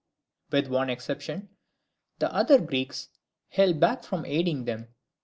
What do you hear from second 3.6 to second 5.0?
back from aiding them.